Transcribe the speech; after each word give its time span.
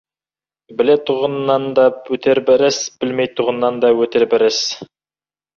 Білетұғыннан 0.79 1.67
да 1.79 1.85
өтер 2.17 2.41
бір 2.49 2.65
іс, 2.71 2.79
білмейтұғыннан 3.05 3.81
да 3.85 3.95
өтер 4.07 4.29
бір 4.33 4.49
іс. 4.51 4.65